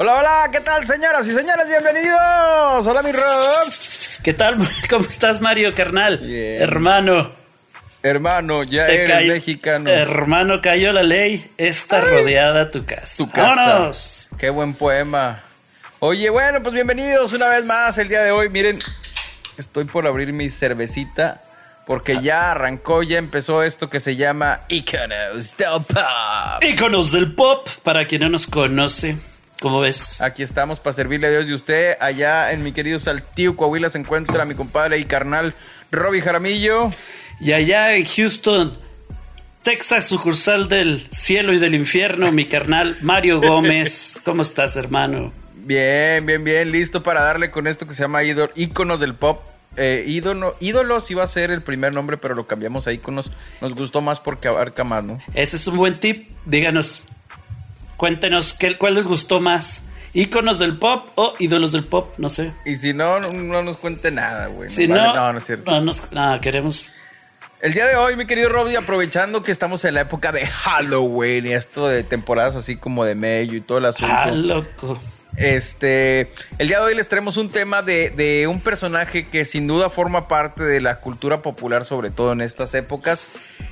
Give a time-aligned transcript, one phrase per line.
[0.00, 1.66] Hola, hola, ¿qué tal, señoras y señores?
[1.66, 2.86] Bienvenidos.
[2.86, 3.72] Hola, mi Rob.
[4.22, 4.56] ¿Qué tal?
[4.88, 6.18] ¿Cómo estás, Mario, carnal?
[6.18, 6.62] Bien.
[6.62, 7.32] Hermano.
[8.04, 9.90] Hermano, ya te eres mexicano.
[9.90, 11.50] Hermano, cayó la ley.
[11.58, 13.16] Está rodeada tu casa.
[13.16, 13.66] tu casa.
[13.66, 14.28] ¡Vámonos!
[14.38, 15.42] Qué buen poema.
[15.98, 18.48] Oye, bueno, pues bienvenidos una vez más el día de hoy.
[18.50, 18.78] Miren,
[19.56, 21.42] estoy por abrir mi cervecita
[21.88, 26.62] porque ya arrancó, ya empezó esto que se llama Iconos del Pop.
[26.62, 29.16] Íconos del pop, para quien no nos conoce.
[29.60, 30.20] ¿Cómo ves?
[30.20, 31.96] Aquí estamos para servirle a Dios y usted.
[32.00, 35.54] Allá en mi querido Saltillo, Coahuila, se encuentra mi compadre y carnal
[35.90, 36.90] Robbie Jaramillo.
[37.40, 38.78] Y allá en Houston,
[39.62, 44.20] Texas, sucursal del cielo y del infierno, mi carnal Mario Gómez.
[44.24, 45.32] ¿Cómo estás, hermano?
[45.56, 49.40] Bien, bien, bien, listo para darle con esto que se llama ídolo, íconos del pop.
[49.76, 53.32] Eh, ídolo, ídolos iba a ser el primer nombre, pero lo cambiamos a íconos.
[53.60, 55.20] Nos gustó más porque abarca más, ¿no?
[55.34, 56.30] Ese es un buen tip.
[56.46, 57.08] Díganos,
[57.98, 59.82] cuéntenos qué, cuál les gustó más.
[60.14, 62.14] ¿Íconos del pop o ídolos del pop?
[62.16, 62.54] No sé.
[62.64, 64.70] Y si no, no, no nos cuente nada, güey.
[64.70, 65.70] Si vale- no, no, no es cierto.
[65.70, 66.90] no nos- no, queremos.
[67.60, 71.46] El día de hoy, mi querido Robbie, aprovechando que estamos en la época de Halloween
[71.46, 74.12] y esto de temporadas así como de Mello y todo el asunto.
[74.16, 74.98] Ah, loco.
[75.38, 79.66] Este, el día de hoy les traemos un tema de, de un personaje que sin
[79.66, 83.28] duda forma parte de la cultura popular, sobre todo en estas épocas.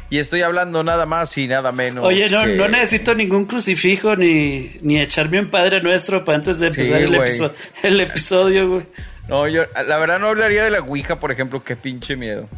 [0.09, 2.05] Y estoy hablando nada más y nada menos.
[2.05, 6.61] Oye, no, que- no necesito ningún crucifijo ni, ni echarme un padre nuestro para antes
[6.61, 7.29] de Sí, empezar el, güey.
[7.31, 8.83] episo- el episodio, güey.
[9.29, 12.49] No, yo la verdad no hablaría de la Ouija, por ejemplo, qué pinche miedo.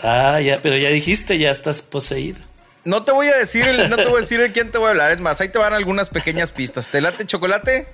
[0.00, 2.38] Ah, ya, pero ya dijiste, ya estás poseído.
[2.84, 4.88] No te voy a decir, el- no te voy a decir de quién te voy
[4.88, 6.88] a hablar, es más, ahí te van algunas pequeñas pistas.
[6.90, 7.86] ¿Te late chocolate?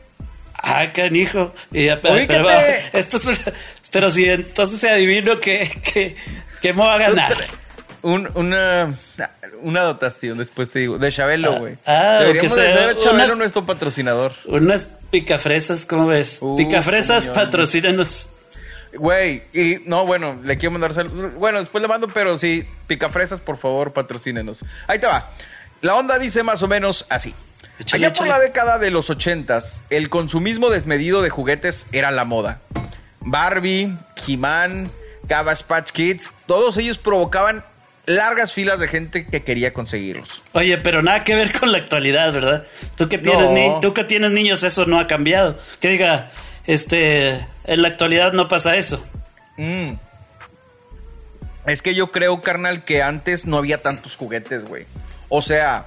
[0.67, 1.55] Ah, canijo.
[1.73, 2.17] Y ya, pero,
[2.93, 3.53] esto es una-
[3.91, 6.17] pero si entonces se adivino que, que,
[6.63, 7.35] que me va a ganar.
[8.03, 8.93] Un- una,
[9.63, 11.77] una dotación, después te digo, de Chabelo, Ah, güey.
[11.87, 14.33] ah, Deberíamos o que de tener a Chabelo unas- nuestro patrocinador.
[14.47, 16.39] Unas picafresas, ¿cómo ves?
[16.41, 17.45] Uh, picafresas, comunión.
[17.47, 18.31] patrocínanos.
[18.97, 21.35] Güey, y no, bueno, le quiero mandar saludos.
[21.35, 24.65] Bueno, después le mando, pero sí, picafresas, por favor, patrocínenos.
[24.87, 25.31] Ahí te va.
[25.81, 27.35] La onda dice más o menos así.
[27.79, 32.25] Échale, Allá por la década de los ochentas, el consumismo desmedido de juguetes era la
[32.25, 32.61] moda.
[33.21, 34.91] Barbie, He-Man,
[35.29, 37.65] Cabbage Patch Kids, todos ellos provocaban
[38.07, 40.43] largas filas de gente que quería conseguirlos.
[40.53, 42.67] Oye, pero nada que ver con la actualidad, ¿verdad?
[42.97, 43.53] Tú que tienes, No.
[43.53, 45.59] ni- tú que tienes niños, eso no ha cambiado.
[45.81, 46.31] Que diga,
[46.67, 47.31] este,
[47.65, 49.03] en la actualidad no pasa eso.
[49.57, 49.95] Mm.
[51.67, 54.85] Es que yo creo, carnal, que antes no había tantos juguetes, güey.
[55.31, 55.87] O sea,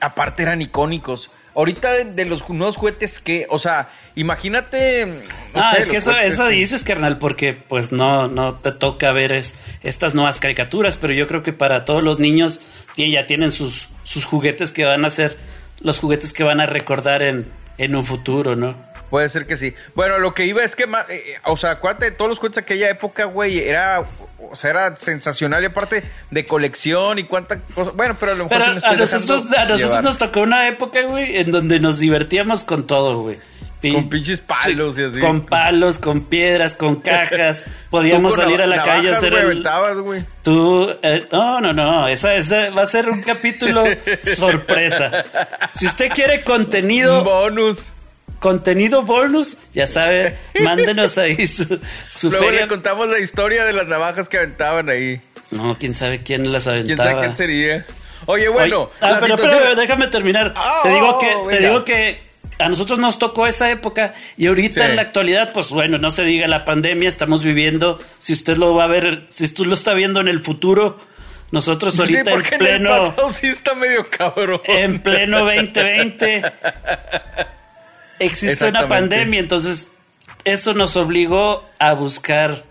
[0.00, 1.30] aparte eran icónicos.
[1.54, 5.06] Ahorita de, de los nuevos juguetes que, o sea, imagínate.
[5.54, 8.72] no ah, sé, es que eso, eso que- dices, carnal, porque pues no, no te
[8.72, 12.60] toca ver es- estas nuevas caricaturas, pero yo creo que para todos los niños
[12.96, 15.36] ya tienen sus, sus juguetes que van a ser
[15.80, 18.74] los juguetes que van a recordar en, en un futuro, ¿no?
[19.08, 19.74] Puede ser que sí.
[19.94, 22.60] Bueno, lo que iba es que, eh, o sea, acuérdate de todos los juguetes de
[22.62, 24.04] aquella época, güey, era,
[24.50, 27.92] o sea, era sensacional y aparte de colección y cuánta cosa.
[27.94, 30.04] Bueno, pero a lo mejor Pero sí me estoy a nosotros, a nosotros llevar.
[30.04, 33.38] nos tocó una época, güey, en donde nos divertíamos con todo, güey.
[33.82, 35.20] Pin- Con pinches palos y así.
[35.20, 37.64] Con palos, con piedras, con cajas.
[37.90, 40.22] Podíamos salir a la navajas, calle a hacer el- aventabas, güey.
[40.42, 43.84] Tú, eh, no, no, no, esa, esa va a ser un capítulo
[44.20, 45.24] sorpresa.
[45.72, 47.92] Si usted quiere contenido, bonus.
[48.40, 51.78] Contenido bonus, ya sabe, mándenos ahí su,
[52.08, 52.62] su Luego feria.
[52.62, 55.20] le contamos la historia de las navajas que aventaban ahí.
[55.52, 57.10] No, quién sabe quién las ¿Quién aventaba.
[57.10, 57.86] sabe quién sería?
[58.26, 58.82] Oye, bueno.
[58.82, 60.52] Oye, ah, pero, situación- pero déjame terminar.
[60.56, 61.18] Ah, te digo oh,
[61.48, 62.20] que, te digo que
[62.58, 64.90] a nosotros nos tocó esa época y ahorita Sí.
[64.90, 67.98] en la actualidad, pues bueno, no se diga la pandemia, estamos viviendo.
[68.18, 71.00] Si usted lo va a ver, si usted lo está viendo en el futuro,
[71.50, 74.60] nosotros Sí, ahorita porque en en el pleno, pasado sí está medio cabrón.
[74.66, 76.42] en pleno 2020
[78.20, 79.92] existe una pandemia, entonces
[80.44, 82.64] eso nos obligó a buscar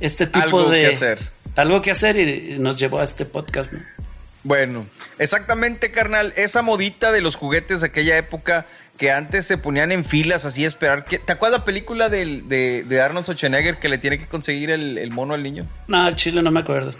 [0.00, 1.18] este tipo Algo de que hacer.
[1.56, 3.80] algo que hacer y nos llevó a este podcast, ¿no?
[4.44, 4.86] Bueno,
[5.18, 6.32] exactamente, carnal.
[6.36, 8.66] Esa modita de los juguetes de aquella época
[8.98, 11.04] que antes se ponían en filas así a esperar.
[11.04, 14.70] que ¿Te acuerdas la película del- de, de Arnold Schwarzenegger que le tiene que conseguir
[14.70, 15.66] el, el mono al niño?
[15.86, 16.92] No, chile no me acuerdo.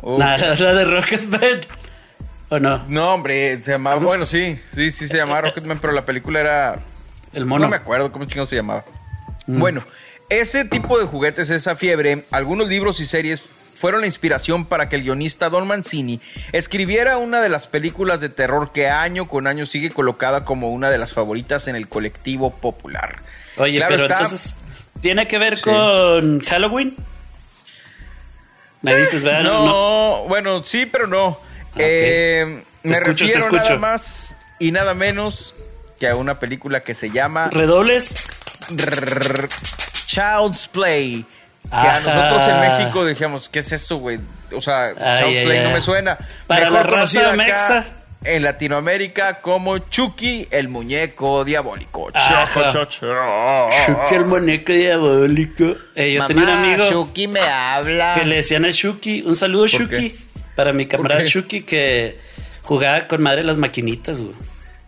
[0.00, 0.18] Oh.
[0.18, 1.60] Nada, la de Rocketman.
[2.48, 2.84] ¿O no?
[2.88, 3.96] No, hombre, se llamaba.
[3.96, 6.80] Bueno, sí, sí, sí se llamaba Rocketman, pero la película era.
[7.32, 7.64] El mono.
[7.64, 8.84] No me acuerdo cómo chingado se llamaba.
[9.46, 9.58] Mm.
[9.58, 9.84] Bueno,
[10.28, 13.42] ese tipo de juguetes, esa fiebre, algunos libros y series
[13.78, 16.18] fueron la inspiración para que el guionista Don Mancini
[16.52, 20.88] escribiera una de las películas de terror que año con año sigue colocada como una
[20.90, 23.22] de las favoritas en el colectivo popular.
[23.58, 24.14] Oye, Claro pero está.
[24.14, 24.56] entonces,
[25.02, 25.64] ¿tiene que ver Sí.
[25.64, 26.96] con Halloween?
[28.82, 29.42] Me dices, ¿verdad?
[29.42, 31.26] No, bueno, sí, pero no.
[31.28, 31.38] Ok.
[31.78, 35.54] Eh, me escucho, refiero nada más y nada menos
[35.98, 38.12] que a una película que se llama Redobles.
[40.06, 41.24] Child's Play.
[41.70, 44.20] Que a nosotros en México dijimos, ¿qué es eso, güey?
[44.52, 45.64] O sea, Ay, Child's ay, Play ay.
[45.64, 46.18] no me suena.
[46.46, 47.84] Para la raza conocida acá mexa.
[48.22, 52.12] en Latinoamérica como Chucky, el muñeco diabólico.
[52.14, 55.64] Shuki el muñeco diabólico.
[55.96, 58.12] Eh, yo tenía un amigo Chucky me habla.
[58.14, 59.22] que le decían el Shuki.
[59.22, 60.10] Un saludo, ¿Por Shuki.
[60.10, 60.16] qué?
[60.54, 61.22] Para mi camarada?
[61.24, 62.18] Shuki que
[62.62, 64.34] jugaba con madre las maquinitas, güey.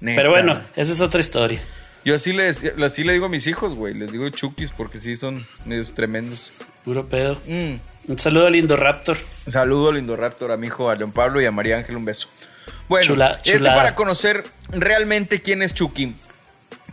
[0.01, 0.17] Neta.
[0.17, 1.61] Pero bueno, esa es otra historia.
[2.05, 3.95] Yo así así le digo a mis hijos, güey.
[3.95, 6.53] Les digo Chukis porque sí son medios tremendos.
[6.85, 7.41] Puro pedo.
[7.47, 7.75] Mm.
[8.11, 9.19] Un saludo al Indoraptor.
[9.47, 12.05] Un saludo al Indoraptor, a mi hijo, a León Pablo y a María Ángel, un
[12.05, 12.29] beso.
[12.89, 13.77] Bueno, Chula- es que chulada.
[13.77, 16.15] para conocer realmente quién es Chucky,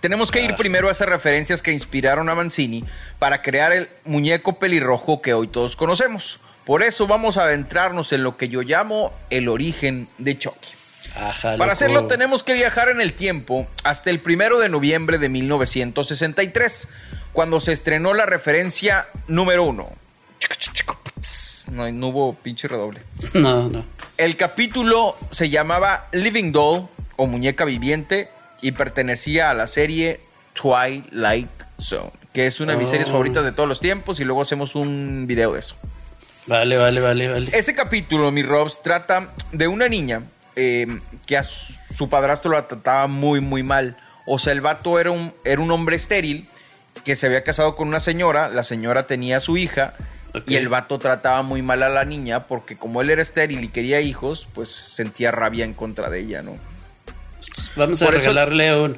[0.02, 0.56] tenemos que ir Ah.
[0.58, 2.84] primero a esas referencias que inspiraron a Mancini
[3.20, 6.40] para crear el muñeco pelirrojo que hoy todos conocemos.
[6.66, 10.70] Por eso vamos a adentrarnos en lo que yo llamo el origen de Chucky.
[11.16, 15.30] Ajá, Para hacerlo tenemos que viajar en el tiempo hasta el primero de noviembre de
[15.30, 16.88] 1963,
[17.34, 19.90] cuando se estrenó la referencia número uno.
[21.72, 23.02] No, no hubo pinche redoble.
[23.34, 23.86] No, no.
[24.18, 28.30] El capítulo se llamaba Living Doll o Muñeca Viviente
[28.62, 30.22] y pertenecía a la serie
[30.54, 32.92] Twilight Zone, que es una de mis Oh.
[32.92, 35.76] series favoritas de todos los tiempos y luego hacemos un video de eso.
[36.48, 37.50] Vale, vale, vale, vale.
[37.54, 40.22] Ese capítulo, mi Robs, trata de una niña
[40.56, 43.98] eh, que a su padrastro la trataba muy, muy mal.
[44.26, 46.48] O sea, el vato era un, era un hombre estéril
[47.04, 49.94] que se había casado con una señora, la señora tenía a su hija
[50.48, 53.70] y el vato trataba muy mal a la niña porque como él era estéril y
[53.70, 56.56] quería hijos, pues sentía rabia en contra de ella, ¿no?
[57.76, 58.98] Vamos a eso- regalarle un.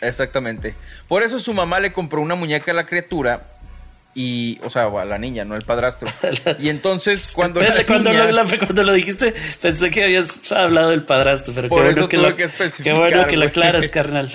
[0.00, 0.74] Exactamente.
[1.08, 3.46] Por eso su mamá le compró una muñeca a la criatura
[4.14, 6.08] y, o sea, a la niña, no el padrastro.
[6.58, 11.54] Y entonces cuando la lo, la- cuando lo dijiste, pensé que habías hablado del padrastro,
[11.54, 12.48] pero Por qué bueno que lo, que
[12.82, 14.30] Qué bueno que lo aclaras, carnal.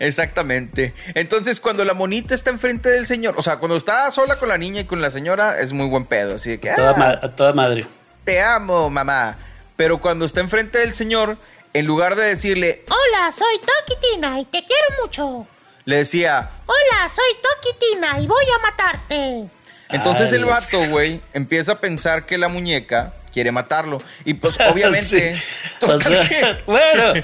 [0.00, 0.94] Exactamente.
[1.14, 4.56] Entonces, cuando la monita está enfrente del señor, o sea, cuando está sola con la
[4.58, 6.36] niña y con la señora, es muy buen pedo.
[6.36, 7.86] Así de que, Toda "Ah, a toda madre.
[8.24, 9.36] te amo, mamá.
[9.76, 11.36] Pero cuando está enfrente del señor,
[11.72, 15.46] en lugar de decirle, Hola, soy Toki Tina y te quiero mucho.
[15.88, 16.50] Le decía.
[16.66, 19.48] Hola, soy Toki Tina y voy a matarte.
[19.88, 23.96] Entonces Ay, el vato, güey, empieza a pensar que la muñeca quiere matarlo.
[24.26, 25.34] Y pues, obviamente.
[25.44, 25.44] Sí.
[25.86, 27.14] O sea, bueno,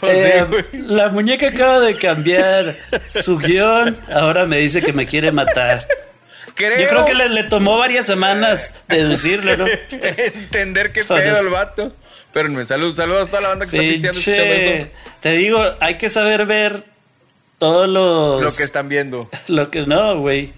[0.00, 2.74] Pues eh, la muñeca acaba de cambiar
[3.08, 4.00] su guion.
[4.10, 5.86] Ahora me dice que me quiere matar.
[6.54, 9.66] creo Yo creo que le, le tomó varias semanas deducirlo, ¿no?
[9.90, 11.92] entender qué Por pedo el vato.
[12.24, 14.90] Espérenme, saludos, saludos a toda la banda que está pisteando esto.
[15.20, 16.93] te digo, hay que saber ver
[17.64, 19.26] todos los Lo que están viendo.
[19.48, 20.52] lo que no, güey.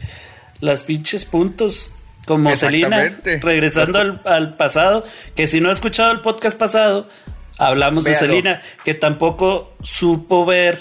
[0.61, 1.93] Las pinches puntos.
[2.26, 3.38] Como Exactamente.
[3.41, 5.05] regresando al, al pasado,
[5.37, 7.08] que si no ha escuchado el podcast pasado,
[7.58, 8.17] hablamos de.
[8.17, 10.81] Selena, que tampoco supo ver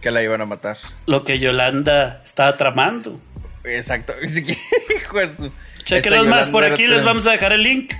[0.00, 0.78] Que la iban a matar.
[1.06, 3.20] lo que Yolanda estaba tramando.
[3.62, 4.14] Exacto.
[5.84, 7.94] Chequenlos más, por aquí les vamos a dejar el link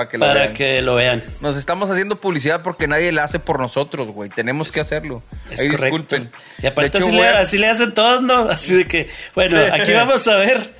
[0.00, 0.54] para que lo para vean.
[0.54, 1.22] que lo vean.
[1.40, 4.30] Nos estamos haciendo publicidad porque nadie la hace por nosotros, güey.
[4.30, 5.22] Tenemos que hacerlo.
[5.50, 5.84] Es Ahí correcto.
[5.84, 6.30] disculpen.
[6.62, 8.44] Y aparte hecho, así, le, a- así le hacen todos, ¿no?
[8.48, 10.70] Así de que, bueno, aquí vamos a ver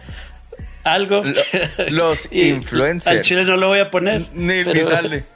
[0.85, 1.23] algo.
[1.25, 3.17] Lo- los influencers.
[3.19, 4.27] Al chile no lo voy a poner.
[4.35, 5.25] Ni, pero- ni sale.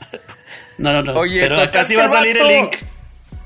[0.76, 1.12] No, no, no.
[1.20, 2.75] Oye, pero acá sí va a el salir el link.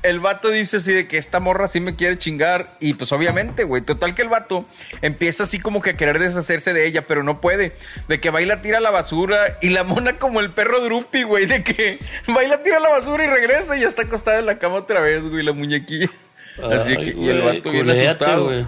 [0.01, 2.75] El vato dice así de que esta morra sí me quiere chingar.
[2.79, 3.81] Y pues obviamente, güey.
[3.81, 4.65] Total que el vato
[5.01, 7.73] empieza así como que a querer deshacerse de ella, pero no puede.
[8.07, 9.57] De que va y la tira la basura.
[9.61, 11.45] Y la mona como el perro Drupi, güey.
[11.47, 11.99] De que
[12.35, 14.75] va y la tira la basura y regresa y ya está acostada en la cama
[14.75, 15.43] otra vez, güey.
[15.43, 16.09] La muñequilla.
[16.71, 18.45] Así que, y el vato bien asustado.
[18.45, 18.65] güey.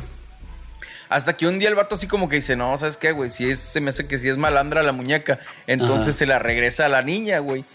[1.09, 3.29] Hasta que un día el vato así como que dice, no, ¿sabes qué, güey?
[3.29, 5.39] Si es, se me hace que si es malandra la muñeca.
[5.67, 6.19] Entonces Ajá.
[6.19, 7.65] se la regresa a la niña, güey.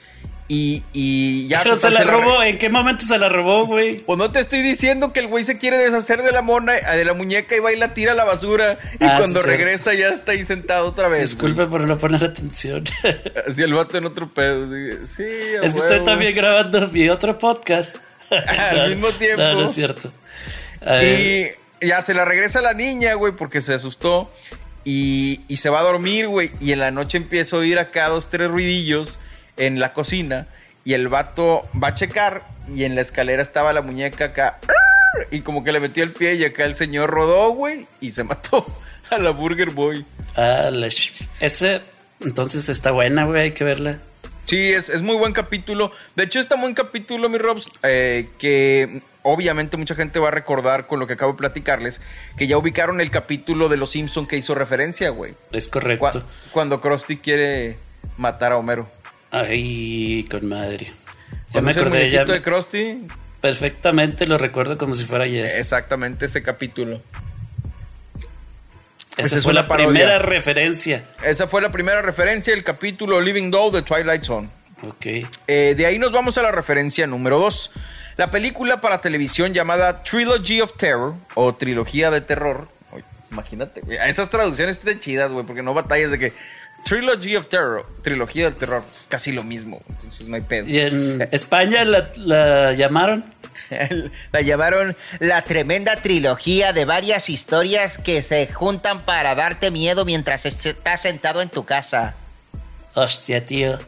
[0.48, 1.62] Y, y ya...
[1.64, 2.42] Pero se la robó.
[2.42, 3.98] ¿En qué momento se la robó, güey?
[3.98, 7.04] Pues no te estoy diciendo que el güey se quiere deshacer de la mona, de
[7.04, 8.78] la muñeca y va y la tira a la basura.
[9.00, 11.22] Y Ah, cuando sí, regresa ya está ahí sentado otra vez.
[11.22, 12.84] Disculpe por no poner atención.
[13.48, 14.66] Así el vato en otro pedo.
[15.04, 15.24] Sí,
[15.62, 17.96] es que estoy también grabando mi otro podcast.
[18.30, 19.42] Al mismo tiempo.
[19.42, 20.12] No, no es cierto.
[21.02, 21.46] Y
[21.84, 24.32] ya se la regresa a la niña, güey, porque se asustó.
[24.84, 26.52] Y, y se va a dormir, güey.
[26.60, 29.18] Y en la noche empiezo a oír acá dos, tres ruidillos
[29.56, 30.46] en la cocina.
[30.84, 32.42] Y el vato va a checar.
[32.74, 34.58] Y en la escalera estaba la muñeca acá.
[35.30, 36.34] Y como que le metió el pie.
[36.34, 37.86] Y acá el señor rodó, güey.
[38.00, 38.64] Y se mató
[39.10, 40.04] a la Burger Boy.
[40.36, 40.70] ah,
[41.40, 41.80] ese,
[42.20, 43.98] entonces está buena, güey, hay que verla.
[44.46, 45.90] Sí, es, es muy buen capítulo.
[46.14, 50.86] De hecho, está buen capítulo, mi Robs, eh, que obviamente mucha gente va a recordar
[50.86, 52.00] con lo que acabo de platicarles,
[52.36, 55.34] que ya ubicaron el capítulo de Los Simpson que hizo referencia, güey.
[55.52, 55.80] Es Cu-
[61.52, 63.06] Ya me ¿Conoce el acordé, ya me- de Krusty?
[63.40, 65.46] perfectamente lo recuerdo como si fuera ayer.
[65.58, 67.00] Exactamente ese capítulo.
[69.16, 69.88] Esa esa es fue la parodia.
[69.88, 71.04] primera referencia.
[71.24, 74.48] Esa fue la primera referencia, el capítulo Living Doll de Twilight Zone.
[74.86, 75.06] Ok.
[75.46, 77.70] Eh, de ahí nos vamos a la referencia número 2.
[78.18, 82.68] La película para televisión llamada Trilogy of Terror o Trilogía de Terror.
[82.92, 83.96] Uy, imagínate, güey.
[84.06, 86.32] Esas traducciones están chidas, güey, porque no batallas de que
[86.84, 90.68] Trilogy of Terror, Trilogía del Terror, es casi lo mismo, entonces no hay pedo.
[90.68, 93.24] ¿Y en España la, la llamaron?
[94.32, 100.46] la llamaron La tremenda trilogía de varias historias que se juntan para darte miedo mientras
[100.46, 102.14] estás sentado en tu casa.
[102.94, 103.78] Hostia, tío.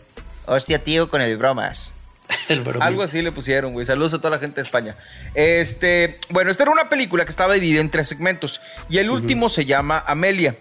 [0.46, 1.94] Hostia, tío, con el bromas.
[2.48, 2.64] El.
[2.80, 3.86] Algo así le pusieron, güey.
[3.86, 4.96] Saludos a toda la gente de España.
[5.34, 9.48] Este, bueno, esta era una película que estaba dividida en tres segmentos y el último
[9.48, 10.56] se llama Amelia.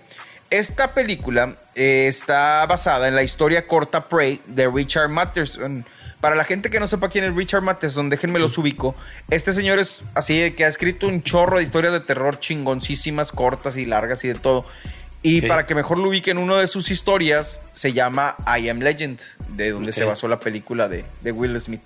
[0.49, 5.85] Esta película eh, está basada en la historia corta Prey de Richard Matheson.
[6.21, 8.95] Para la gente que no sepa quién es Richard Matheson, déjenme los ubico.
[9.29, 13.31] Este señor es así de que ha escrito un chorro de historias de terror chingoncísimas,
[13.31, 14.65] cortas y largas y de todo.
[15.21, 19.19] Y para que mejor lo ubiquen, una de sus historias se llama I Am Legend,
[19.49, 21.81] de donde se basó la película de, de Will Smith.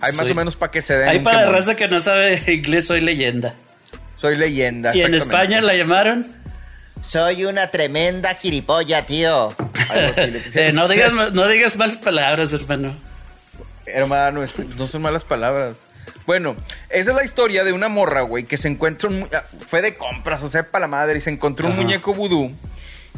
[0.00, 1.18] Hay más o menos para que se den.
[1.18, 3.54] Un para la raza que no sabe inglés, soy leyenda.
[4.16, 4.96] Soy leyenda.
[4.96, 5.14] ¿Y en.
[5.14, 6.41] España la llamaron?
[7.02, 9.54] Soy una tremenda giripolla, tío.
[9.90, 10.70] Algo así le pusieron.
[10.70, 12.94] Eh, no, digas, no digas malas palabras, hermano.
[13.84, 14.42] Hermano,
[14.76, 15.78] no son malas palabras.
[16.26, 16.54] Bueno,
[16.88, 19.28] esa es la historia de una morra, güey, que se encuentra un...
[19.34, 22.52] ah, Fue de compras, o sea, para la madre, y se encontró un muñeco vudú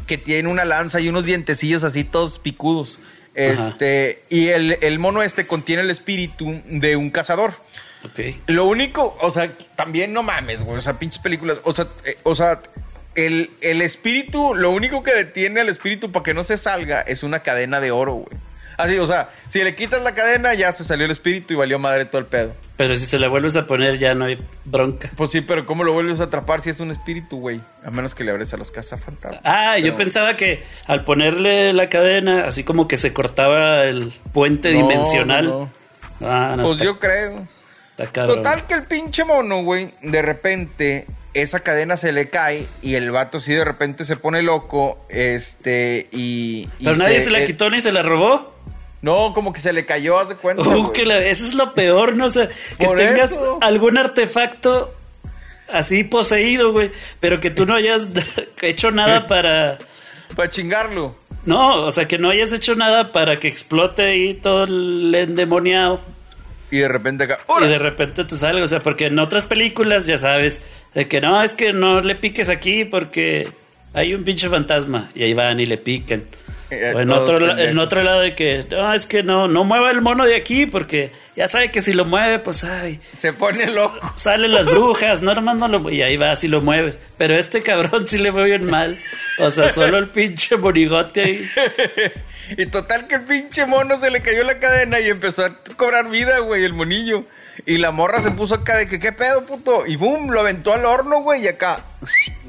[0.07, 2.97] que tiene una lanza y unos dientecillos así todos picudos.
[3.35, 7.53] Este, y el, el mono este contiene el espíritu de un cazador.
[8.03, 8.19] Ok.
[8.47, 10.77] Lo único, o sea, también no mames, güey.
[10.77, 11.59] O sea, pinches películas.
[11.63, 12.61] O sea, eh, o sea
[13.15, 17.23] el, el espíritu, lo único que detiene al espíritu para que no se salga es
[17.23, 18.37] una cadena de oro, güey.
[18.77, 21.79] Así, o sea, si le quitas la cadena, ya se salió el espíritu y valió
[21.79, 22.53] madre todo el pedo.
[22.75, 25.09] Pero si se la vuelves a poner ya no hay bronca.
[25.15, 27.61] Pues sí, pero ¿cómo lo vuelves a atrapar si es un espíritu, güey?
[27.85, 29.39] A menos que le abres a los cazafantasmas.
[29.45, 34.73] Ah, yo pensaba que al ponerle la cadena, así como que se cortaba el puente
[34.73, 35.47] No, dimensional.
[35.47, 35.69] no,
[36.21, 37.47] Ah, no, Pues está, yo creo.
[37.97, 38.25] está.
[38.25, 41.05] Total que el pinche mono, güey, de repente
[41.35, 46.07] esa cadena se le cae y el vato sí de repente se pone loco, este,
[46.11, 46.67] y...
[46.79, 48.53] y Pero nadie se la eh, quitó ni se la robó.
[49.01, 51.73] No, como que se le cayó, haz de cuenta, Uh, que la- eso es lo
[51.75, 52.25] peor, ¿no?
[52.25, 52.49] O sea,
[52.79, 53.59] que Por tengas eso.
[53.61, 54.95] algún artefacto
[55.71, 58.09] así poseído, güey, pero que tú no hayas
[58.61, 59.77] hecho nada para...
[60.35, 61.15] Para chingarlo.
[61.45, 66.01] No, o sea, que no hayas hecho nada para que explote ahí todo el endemoniado
[66.71, 67.37] Y de repente acá...
[67.61, 68.63] y de repente te salga.
[68.63, 70.65] O sea, porque en otras películas ya sabes,
[70.95, 73.47] de que no, es que no le piques aquí porque
[73.93, 76.23] hay un pinche fantasma y ahí van y le pican.
[76.71, 77.71] Eh, O en otro, la- pendejos.
[77.73, 80.65] en otro lado de que, no, es que no, no mueva el mono de aquí
[80.65, 84.13] porque ya sabe que si lo mueve, pues ay, Se pone loco.
[84.17, 86.99] salen las brujas, no, nomás no lo y ahí va si lo mueves.
[87.19, 88.97] Pero este cabrón sí le fue bien mal.
[89.37, 91.45] O sea, solo el pinche monigote ahí.
[92.57, 96.09] y total que el pinche mono se le cayó la cadena y empezó a cobrar
[96.09, 97.25] vida, güey, el monillo.
[97.65, 99.87] Y la morra se puso acá de que, ¿qué pedo, puto?
[99.87, 101.81] Y boom, lo aventó al horno, güey, y acá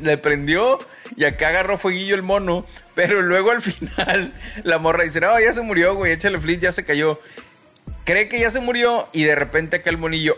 [0.03, 0.79] le prendió
[1.17, 2.67] y acá agarró fueguillo el mono.
[2.95, 4.33] Pero luego al final
[4.65, 7.19] la morra dice, no, ya se murió, güey, échale flit, ya se cayó.
[8.05, 10.37] Cree que ya se murió y de repente acá el monillo,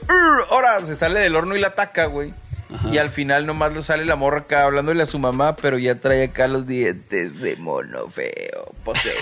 [0.48, 2.32] ahora se sale del horno y la ataca, güey.
[2.72, 2.88] Ajá.
[2.92, 5.94] Y al final nomás le sale la morra acá hablándole a su mamá, pero ya
[5.96, 9.16] trae acá los dientes de mono feo, poseída.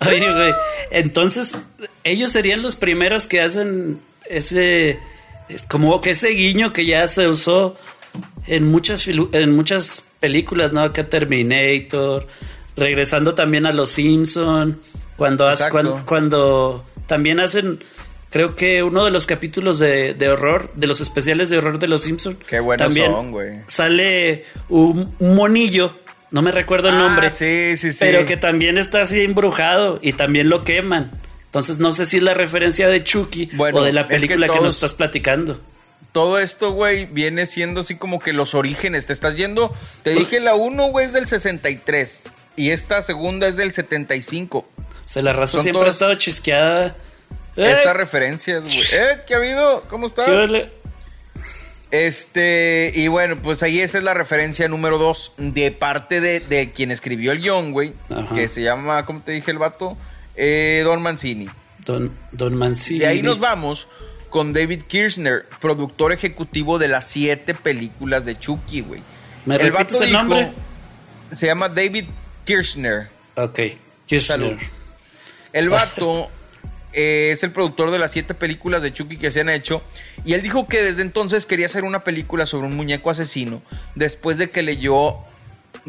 [0.06, 0.52] Oye, güey,
[0.90, 1.56] entonces
[2.04, 4.98] ellos serían los primeros que hacen ese,
[5.48, 7.76] es como que ese guiño que ya se usó
[8.46, 10.80] en muchas, en muchas películas, ¿no?
[10.82, 12.26] Acá Terminator,
[12.76, 14.80] regresando también a Los Simpson,
[15.16, 15.68] cuando, has-
[16.06, 17.78] cuando, también hacen,
[18.30, 21.88] creo que uno de los capítulos de, de horror, de los especiales de horror de
[21.88, 23.50] Los Simpson, Qué buenos también son, güey.
[23.66, 25.92] sale un, un monillo,
[26.30, 27.98] no me recuerdo el Ah, nombre, sí, sí, sí.
[28.00, 31.10] pero que también está así embrujado y también lo queman.
[31.58, 34.14] Entonces no sé si es la referencia de Chucky Bueno, o de la es que
[34.16, 35.60] película que, nos estás platicando.
[36.12, 39.06] Todo esto, güey, viene siendo así como que los orígenes.
[39.06, 39.74] Te estás yendo.
[40.02, 42.22] Te dije la 1, güey, es del 63.
[42.56, 44.58] Y esta segunda es del 75.
[44.58, 44.66] O
[45.04, 46.96] sea, la raza Son siempre todas- ha estado chisqueada.
[47.56, 47.72] ¡Eh!
[47.72, 48.78] Estas referencias, güey.
[48.78, 49.20] ¿Eh?
[49.26, 49.82] ¿Qué ha habido?
[49.88, 50.26] ¿Cómo estás?
[50.26, 50.70] ¿Qué?
[51.90, 56.72] Este, y bueno, pues ahí esa es la referencia número 2 de parte de, de
[56.72, 57.94] quien escribió el guion, güey.
[58.34, 59.96] Que se llama, ¿cómo te dije el vato?
[60.40, 61.48] Eh, Don Mancini.
[61.84, 63.00] Don, Don Mancini.
[63.00, 63.88] De ahí nos vamos
[64.30, 69.02] con David Kirchner, productor ejecutivo de las siete películas de Chucky, güey.
[69.46, 70.52] ¿Me repites el nombre?
[71.32, 72.04] Se llama David
[72.44, 73.08] Kirchner.
[73.34, 73.60] Ok.
[74.06, 74.20] Kirchner.
[74.20, 74.56] Salud.
[75.52, 76.28] El vato
[76.92, 79.82] eh, es el productor de las siete películas de Chucky que se han hecho.
[80.24, 83.60] Y él dijo que desde entonces quería hacer una película sobre un muñeco asesino
[83.96, 85.16] después de que leyó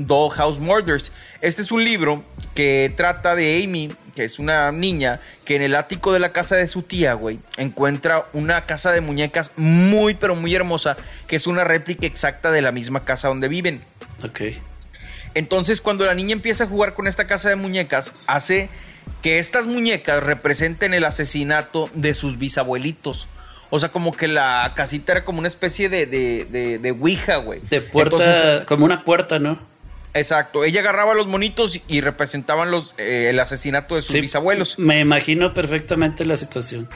[0.08, 1.12] Dollhouse Murders.
[1.41, 2.24] Este es un libro
[2.56, 6.56] que trata de Amy, que es una niña que en el ático de la casa
[6.56, 11.48] de su tía, güey, encuentra una casa de muñecas muy, pero muy hermosa, que es
[11.48, 13.84] una réplica exacta de la misma casa donde viven.
[14.24, 14.41] Ok.
[15.36, 18.70] Entonces, cuando la niña empieza a jugar con esta casa de muñecas, hace
[19.22, 23.27] que estas muñecas representen el asesinato de sus bisabuelitos.
[23.70, 27.38] O sea, como que la casita era como una especie de, de, de, de ouija,
[27.38, 27.62] güey.
[27.70, 29.69] De puerta, Entonces, como una puerta, ¿no?
[30.13, 30.63] Exacto.
[30.63, 34.80] Ella agarraba los monitos y representaban los, eh, el asesinato de sus Sí, bisabuelos.
[34.80, 36.89] Me imagino perfectamente la situación.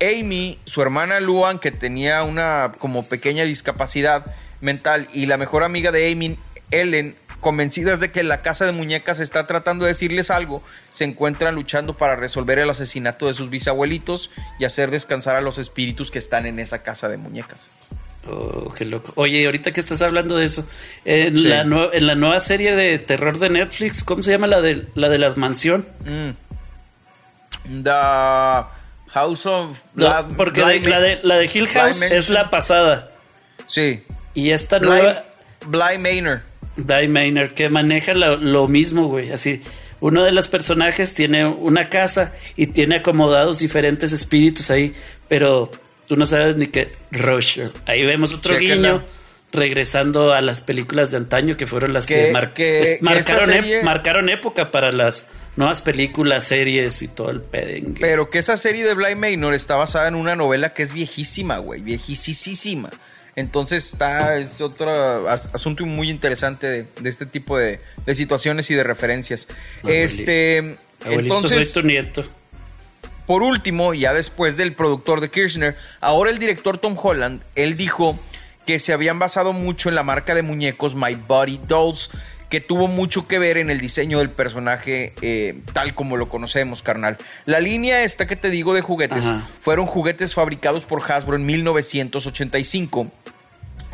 [0.00, 5.90] Amy, su hermana Luan, que tenía una como pequeña discapacidad mental, y la mejor amiga
[5.92, 6.38] de Amy,
[6.70, 11.54] Ellen, convencidas de que la casa de muñecas está tratando de decirles algo, se encuentran
[11.54, 16.18] luchando para resolver el asesinato de sus bisabuelitos y hacer descansar a los espíritus que
[16.18, 17.70] están en esa casa de muñecas.
[18.30, 19.12] Oh, qué loco.
[19.16, 20.68] Oye, ahorita que estás hablando de eso,
[21.04, 21.44] en, Sí.
[21.44, 25.08] la, en la nueva serie de terror de Netflix, ¿cómo se llama la de la
[25.08, 25.86] de las mansión?
[26.04, 26.30] Mm.
[27.82, 27.90] The
[29.10, 33.08] House of Bly- porque de- la, de, la de Hill House Bly es la pasada.
[33.66, 34.02] Sí.
[34.34, 35.24] Y esta Bly, nueva,
[35.66, 36.42] Bly Manor.
[36.76, 39.30] Bly Manor, que maneja lo, lo mismo, güey.
[39.32, 39.62] Así,
[40.00, 44.94] uno de los personajes tiene una casa y tiene acomodados diferentes espíritus ahí,
[45.28, 45.70] pero
[46.08, 47.70] tú no sabes ni qué Rusher.
[47.86, 49.04] Ahí vemos otro guiño
[49.52, 53.04] regresando a las películas de antaño que fueron las que, Que- mar- que- es- que
[53.04, 58.00] marcaron, serie- época para las nuevas películas, series y todo el pedengue.
[58.00, 61.58] Pero que esa serie de Bly Manor está basada en una novela que es viejísima,
[61.58, 61.80] güey.
[61.80, 62.90] Viejísima.
[63.36, 68.68] Entonces está, es otro as- asunto muy interesante de, de este tipo de, de situaciones
[68.70, 69.46] y de referencias.
[69.82, 70.04] Abuelito.
[70.04, 72.24] este, Abuelito, entonces, soy tu nieto.
[73.28, 78.18] Por último, ya después del productor de Kirchner, ahora el director Tom Holland, él dijo
[78.64, 82.10] que se habían basado mucho en la marca de muñecos My Body Dolls,
[82.48, 86.80] que tuvo mucho que ver en el diseño del personaje eh, tal como lo conocemos,
[86.80, 87.18] carnal.
[87.44, 89.46] La línea esta que te digo de juguetes Ajá.
[89.60, 93.08] fueron juguetes fabricados por Hasbro en 1985.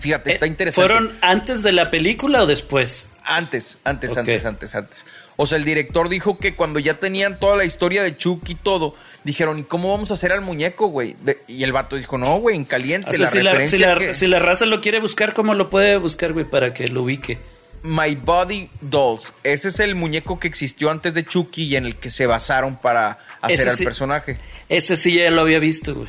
[0.01, 0.89] Fíjate, está Eh, interesante.
[0.93, 3.11] ¿Fueron antes de la película o después?
[3.27, 5.07] Antes, antes, antes, antes, antes.
[5.37, 8.55] O sea, el director dijo que cuando ya tenían toda la historia de Chuck y
[8.55, 8.95] todo,
[9.25, 11.17] dijeron, ¿y cómo vamos a hacer al muñeco, güey?
[11.49, 13.95] Y el vato dijo, no, güey, en caliente, O sea, la si, la, si, la,
[13.97, 17.03] que- si la raza lo quiere buscar, ¿cómo lo puede buscar, güey, para que lo
[17.05, 17.39] ubique?
[17.83, 19.33] My Body Dolls.
[19.43, 22.77] Ese es el muñeco que existió antes de Chucky y en el que se basaron
[22.77, 23.85] para hacer al sí.
[23.85, 24.39] personaje.
[24.69, 26.09] Ese sí ya lo había visto, güey.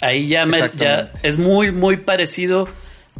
[0.00, 2.68] Ahí ya, me, ya es muy, muy parecido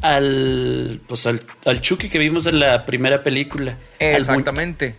[0.01, 3.77] al, pues al, al Chucky que vimos en la primera película.
[3.99, 4.97] Exactamente.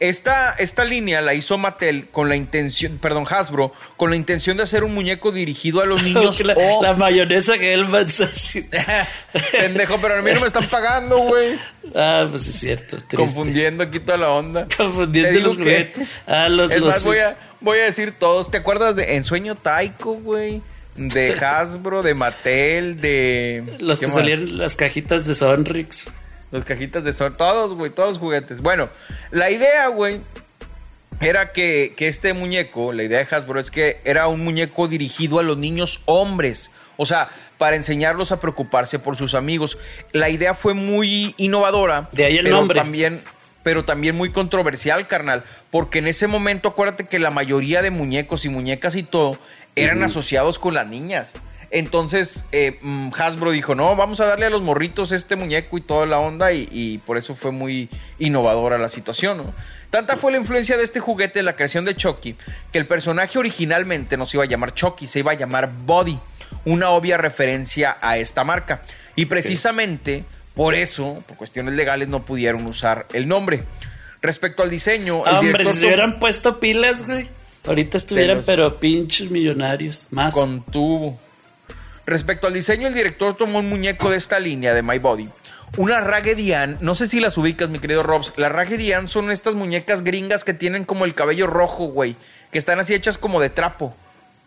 [0.00, 4.62] Esta, esta línea la hizo Mattel con la intención, perdón, Hasbro, con la intención de
[4.62, 6.40] hacer un muñeco dirigido a los niños.
[6.44, 7.84] la, la mayonesa que él.
[9.52, 11.58] Pendejo, pero a mí no me están pagando, güey.
[11.96, 12.96] Ah, pues es cierto.
[12.96, 13.16] triste.
[13.16, 14.68] Confundiendo aquí toda la onda.
[14.76, 16.08] Confundiendo los juguetes.
[16.28, 18.52] Ah, los, es los- más, voy a, voy a decir todos.
[18.52, 20.62] ¿Te acuerdas de Ensueño Taiko, güey?
[20.98, 23.76] De Hasbro, de Mattel, de.
[23.78, 24.20] los ¿qué que más?
[24.20, 26.10] salían las cajitas de Sonrix.
[26.50, 27.36] Los cajitas de sol.
[27.36, 28.62] Todos, güey, todos juguetes.
[28.62, 28.88] Bueno,
[29.30, 30.20] la idea, güey,
[31.20, 35.38] era que, que este muñeco, la idea de Hasbro es que era un muñeco dirigido
[35.38, 36.72] a los niños hombres.
[36.96, 39.78] O sea, para enseñarlos a preocuparse por sus amigos.
[40.12, 42.08] La idea fue muy innovadora.
[42.12, 42.78] De ahí el pero nombre.
[42.78, 43.20] También,
[43.62, 45.44] pero también muy controversial, carnal.
[45.70, 49.38] Porque en ese momento, acuérdate que la mayoría de muñecos y muñecas y todo
[49.76, 51.34] eran asociados con las niñas.
[51.70, 55.82] Entonces, eh, mm, Hasbro dijo, no, vamos a darle a los morritos este muñeco y
[55.82, 59.54] toda la onda, y, y por eso fue muy innovadora la situación, ¿no?
[59.90, 62.36] Tanta fue la influencia de este juguete en la creación de Chucky,
[62.72, 66.18] que el personaje originalmente no se iba a llamar Chucky, se iba a llamar Body,
[66.64, 68.82] una obvia referencia a esta marca.
[69.16, 73.62] Y precisamente por eso, por cuestiones legales, no pudieron usar el nombre.
[74.20, 77.28] Respecto al diseño, el Hombre, director si hubieran puesto pilas, güey.
[77.66, 80.08] Ahorita estuvieran, los- pero pinches millonarios.
[80.10, 80.34] Más.
[80.34, 81.18] Contuvo.
[82.06, 85.28] Respecto al diseño, el director tomó un muñeco de esta línea de My Body.
[85.76, 88.32] Una Raggedy Ann, no sé si las ubicas, mi querido Robs.
[88.38, 92.16] Las Raggedy Ann son estas muñecas gringas que tienen como el cabello rojo, güey.
[92.50, 93.94] Que están así hechas como de trapo.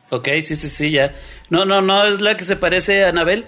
[0.09, 1.13] Ok, sí, sí, sí, ya.
[1.51, 3.45] No, no, no, es la que se parece a Anabel.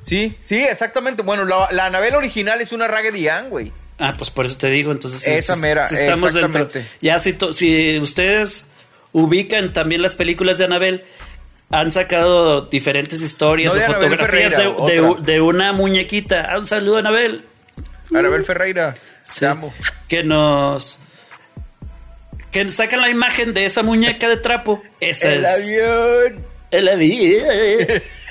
[0.00, 1.22] Sí, sí, exactamente.
[1.22, 3.72] Bueno, la, la Anabel original es una Raggedy Ann, güey.
[3.98, 6.68] Ah, pues por eso te digo, entonces Esa sí, mera, estamos dentro.
[7.00, 8.68] Ya si, to- si ustedes
[9.12, 11.04] ubican también las películas de Anabel,
[11.70, 15.24] han sacado diferentes historias No de o Anabel fotografías Ferreira, de, de- otra.
[15.24, 16.48] de una muñequita.
[16.50, 17.44] Ah, un saludo, Anabel.
[18.14, 18.94] Anabel Ferreira,
[19.28, 19.72] Sí, te amo.
[20.08, 21.00] Que nos
[22.50, 24.82] que sacan la imagen de esa muñeca de trapo.
[25.00, 25.50] Esa El es.
[25.64, 26.46] avión.
[26.70, 28.02] El avión.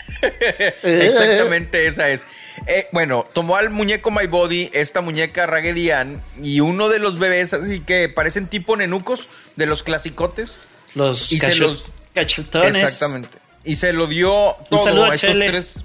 [0.84, 2.28] Exactamente esa es.
[2.68, 7.20] Eh, bueno, tomó al muñeco My Body, esta muñeca Raggedy Ann, y uno de los
[7.20, 10.60] bebés así que parecen tipo nenucos de los clasicotes.
[10.94, 12.76] Los, Y se los- cachetones.
[12.76, 13.38] Exactamente.
[13.64, 15.50] Y se lo dio todo saludo a a estos Chele.
[15.50, 15.84] tres.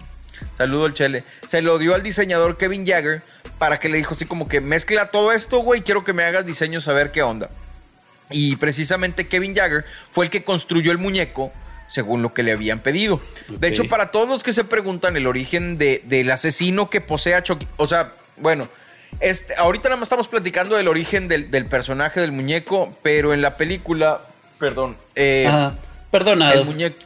[0.59, 1.25] Saludo al Chele.
[1.46, 3.22] Se lo dio al diseñador Kevin Jagger
[3.59, 6.44] para que le dijo así como que mezcla todo esto, güey, quiero que me hagas
[6.46, 7.49] diseños a ver qué onda.
[8.31, 11.53] Y precisamente Kevin Jagger fue el que construyó el muñeco
[11.87, 13.20] según lo que le habían pedido.
[13.49, 17.35] De hecho, para todos los que se preguntan el origen de- del asesino que posee
[17.35, 18.68] a Chucky, o sea, bueno,
[19.20, 23.40] este, ahorita nada más estamos platicando del origen del, del personaje del muñeco, pero en
[23.40, 24.20] la película,
[24.59, 25.72] perdón, eh, Ah,
[26.11, 26.59] perdonado.
[26.61, 26.99] el muñeco,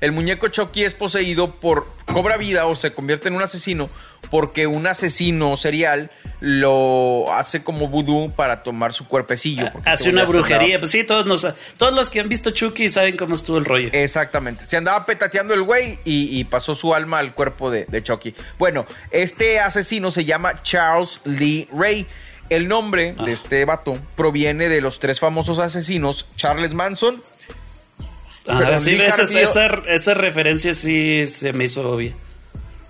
[0.00, 1.86] el muñeco Chucky es poseído por.
[2.06, 3.88] cobra vida o se convierte en un asesino
[4.30, 6.10] porque un asesino serial
[6.44, 9.70] lo hace como vudú para tomar su cuerpecillo.
[9.70, 10.80] porque Hace una brujería.
[10.80, 13.90] Pues sí, todos, nos, todos los que han visto Chucky saben cómo estuvo el rollo.
[13.92, 14.64] Exactamente.
[14.66, 18.34] Se andaba petateando el güey y, y pasó su alma al cuerpo de, de Chucky.
[18.58, 22.08] Bueno, este asesino se llama Charles Lee Ray.
[22.50, 23.24] El nombre Ah.
[23.24, 27.22] de este vato proviene de los tres famosos asesinos: Charles Manson,
[28.44, 32.14] perdón, sí, esa, esa, esa referencia sí se me hizo obvia.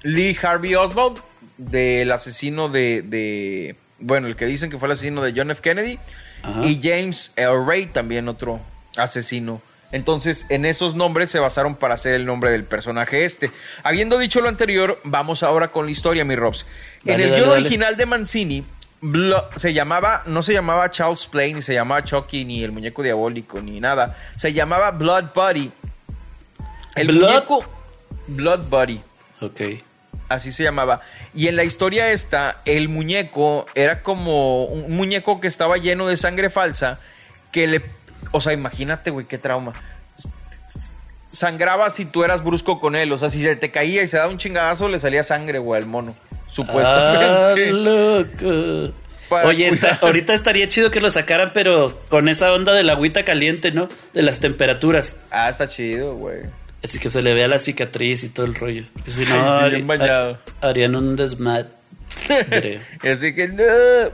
[0.03, 1.19] Lee Harvey Oswald,
[1.59, 5.61] del asesino de, de- Bueno, el que dicen que fue el asesino de John F.
[5.63, 5.99] Kennedy.
[6.43, 6.61] Ajá.
[6.65, 7.65] Y James L.
[7.67, 8.61] Ray, también otro
[8.97, 9.63] asesino.
[9.93, 13.51] Entonces, en esos nombres se basaron para hacer el nombre del personaje este.
[13.83, 16.67] Habiendo dicho lo anterior, vamos ahora con la historia, mi Robs.
[17.05, 17.43] en el dale.
[17.47, 18.65] original de Mancini,
[19.57, 23.61] se llamaba, no se llamaba Charles Play, ni se llamaba Chucky, ni el muñeco diabólico,
[23.61, 24.17] ni nada.
[24.37, 25.71] Se llamaba Blood Buddy.
[26.95, 27.65] El Blood- muñeco
[28.29, 29.01] Blood Buddy.
[29.43, 29.61] Ok.
[30.35, 31.01] Así se llamaba.
[31.35, 36.17] Y en la historia esta, el muñeco era como un muñeco que estaba lleno de
[36.17, 36.99] sangre falsa,
[37.51, 37.83] que le...
[38.33, 39.73] O sea, imagínate, güey, qué trauma.
[41.29, 43.11] Sangraba si tú eras brusco con él.
[43.13, 45.81] O sea, si se te caía y se daba un chingadazo, le salía sangre, güey,
[45.81, 46.15] al mono.
[46.31, 47.73] Ah, Supuestamente.
[47.73, 48.95] loco.
[49.31, 52.93] Para Oye, está- ahorita estaría chido que lo sacaran, pero con esa onda de la
[52.93, 53.89] agüita caliente, ¿no?
[54.13, 55.21] De las temperaturas.
[55.31, 56.41] Ah, está chido, güey.
[56.83, 58.85] Así que se le vea la cicatriz y todo el rollo.
[59.05, 60.39] Que si no, Ay, sí, hari- bien bañado.
[60.61, 61.69] ha- harían un desmadre.
[63.11, 63.63] Así que, no.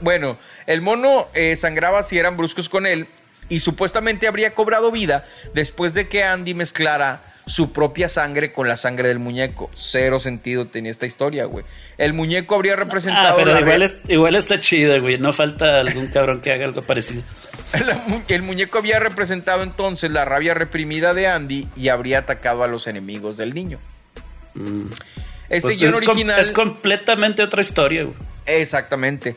[0.01, 3.07] bueno, el mono eh, sangraba si eran bruscos con él
[3.49, 8.75] y supuestamente habría cobrado vida después de que Andy mezclara su propia sangre con la
[8.77, 9.71] sangre del muñeco.
[9.75, 11.65] Cero sentido tenía esta historia, güey.
[11.97, 15.17] El muñeco habría representado Ah, pero igual, es- igual está chido, güey.
[15.17, 17.23] No falta algún cabrón que haga algo parecido.
[18.27, 22.87] el muñeco había representado entonces la rabia reprimida de Andy y habría atacado a los
[22.87, 23.79] enemigos del niño.
[25.49, 28.15] Este Pues guion es, com- original es completamente otra historia, güey.
[28.45, 29.35] Exactamente.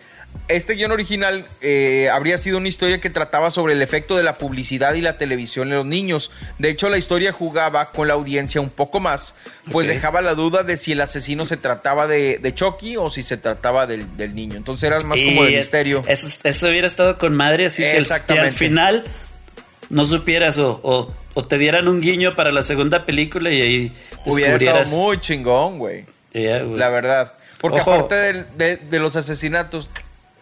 [0.49, 4.35] Este guion original eh, habría sido una historia que trataba sobre el efecto de la
[4.35, 6.31] publicidad y la televisión en los niños.
[6.59, 9.37] De hecho, la historia jugaba con la audiencia un poco más,
[9.71, 13.23] pues dejaba la duda de si el asesino se trataba de, de Chucky o si
[13.23, 14.57] se trataba del, del niño.
[14.57, 16.03] Entonces era más como de misterio.
[16.07, 17.99] Eso, eso hubiera estado con madre, así que,
[18.39, 19.05] al final
[19.89, 23.93] no supieras o, o- o te dieran un guiño para la segunda película y ahí
[24.27, 26.05] Hubiera estado muy chingón, güey.
[26.35, 27.33] La verdad.
[27.59, 27.93] Porque Ojo.
[27.95, 29.89] aparte de los asesinatos,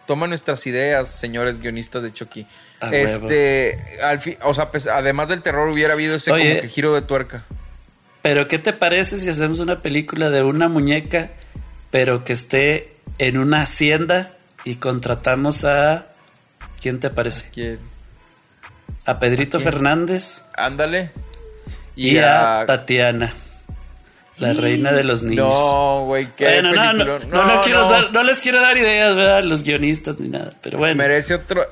[0.05, 2.47] toma nuestras ideas, señores guionistas de Chucky.
[2.79, 6.49] A este, al fin, o sea, pues, además del terror hubiera habido ese Oye.
[6.49, 7.45] como que giro de tuerca.
[8.21, 11.31] Pero ¿qué te parece si hacemos una película de una muñeca,
[11.89, 14.31] pero que esté en una hacienda
[14.63, 16.07] y contratamos a...
[16.79, 17.49] ¿Quién te parece?
[17.53, 17.79] ¿Quién?
[19.05, 19.59] A Pedrito?
[19.59, 21.11] Fernández Ándale.
[21.95, 23.33] y, a Tatiana,
[24.41, 25.47] la reina de los niños.
[25.49, 29.15] No, güey, qué Bueno, no, no, no, no quiero dar- no les quiero dar ideas,
[29.15, 29.43] ¿verdad?
[29.43, 30.51] Los guionistas ni nada.
[30.61, 30.95] Pero bueno.
[30.95, 31.65] Merece otro,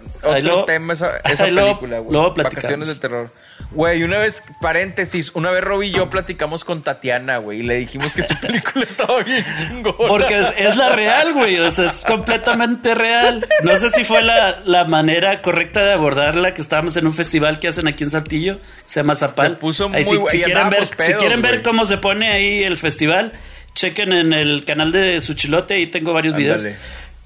[0.65, 2.33] tema esa, película, güey.
[2.35, 3.29] Vacaciones de terror.
[3.71, 7.75] Güey, una vez, paréntesis, una vez Robbie y yo platicamos con Tatiana, güey, y le
[7.75, 9.95] dijimos que su película estaba bien chingona.
[10.07, 11.59] Porque es, es la real, güey.
[11.59, 13.47] O sea, es completamente real.
[13.63, 17.59] No sé si fue la, la manera correcta de abordarla, que estábamos en un festival
[17.59, 19.53] que hacen aquí en Saltillo, se llama Zapal.
[19.53, 22.63] Se puso Ahí, muy si, si quieren ver, si quieren ver cómo se pone ahí
[22.63, 23.33] el festival,
[23.75, 26.65] chequen en el canal de Suchilote, ahí tengo varios videos.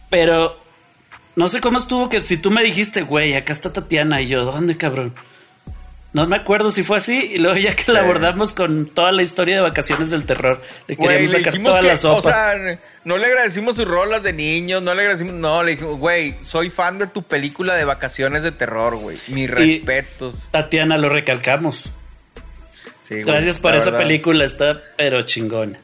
[0.10, 0.60] Pero
[1.36, 4.46] no sé cómo estuvo que si tú me dijiste, güey, acá está Tatiana, y yo,
[4.46, 5.13] ¿dónde, cabrón?
[6.13, 9.23] No me acuerdo si fue así, y luego ya que la abordamos con toda la
[9.23, 12.17] historia de vacaciones del terror, le Güey, queríamos le sacar toda que, la sopa.
[12.17, 15.97] o sea, no le agradecimos sus rolas de niños, no le agradecimos, no, le dijimos,
[15.97, 19.17] güey, soy fan de tu película de vacaciones de terror, güey.
[19.30, 20.49] Mis respetos.
[20.52, 21.91] Tatiana, lo recalcamos.
[23.02, 23.99] Sí, güey, Gracias por esa verdad.
[23.99, 25.80] película, está pero chingona.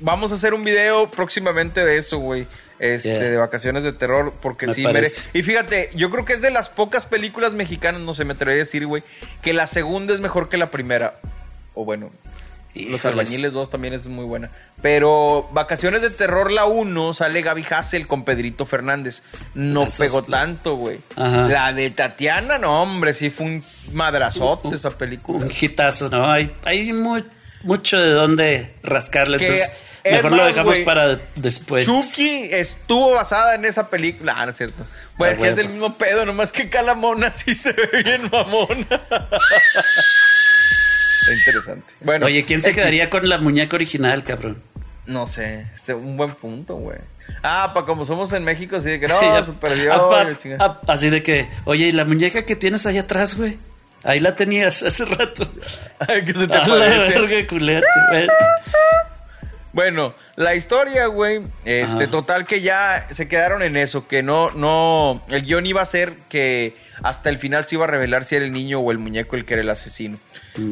[0.00, 2.46] Vamos a hacer un video próximamente de eso, güey.
[2.78, 3.18] Este, Yeah.
[3.20, 4.98] de vacaciones de terror, porque Me sí parece.
[5.00, 5.30] merece.
[5.38, 8.62] Y fíjate, yo creo que es de las pocas películas mexicanas, no se me atrevería
[8.62, 9.02] a decir, güey,
[9.42, 11.16] que la segunda es mejor que la primera.
[11.74, 12.10] O bueno,
[12.74, 13.04] Los.
[13.04, 14.50] Albañiles 2 también es muy buena.
[14.82, 19.22] Pero Vacaciones de Terror, la 1, sale Gaby Hassel con Pedrito Fernández.
[19.54, 20.98] No pegó es tanto, güey.
[21.16, 25.46] La de Tatiana, no, hombre, sí fue un madrazote esa película.
[25.46, 26.30] Un hitazo, ¿no?
[26.30, 27.22] Hay, hay mu-
[27.62, 29.38] mucho de dónde rascarle.
[29.38, 29.72] Que Entonces,
[30.12, 31.84] mejor lo más, dejamos güey, para después.
[31.86, 34.34] Chucky estuvo basada en esa película.
[34.36, 34.84] Ah, no es cierto.
[35.16, 38.02] Bueno, Ah, que es el mismo pedo, nomás que acá la mona sí se ve
[38.04, 38.86] bien mamona.
[41.32, 41.92] Interesante.
[42.02, 42.78] Bueno, Oye, ¿quién se X.
[42.80, 44.62] quedaría con la muñeca original, cabrón?
[45.06, 46.98] No sé, es un buen punto, güey.
[47.42, 49.92] Ah, para como somos en México, así de que no, Ya, se perdió.
[50.86, 53.58] así de que, oye, ¿y la muñeca que tienes ahí atrás, güey?
[54.02, 55.46] Ahí la tenías hace rato.
[56.06, 58.26] Ay, que se te A la verga, culete, güey.
[59.74, 65.20] Bueno, la historia, güey, este, total que ya se quedaron en eso, que no, no,
[65.28, 68.44] el guion iba a ser que hasta el final se iba a revelar si era
[68.44, 70.18] el niño o el muñeco el que era el asesino.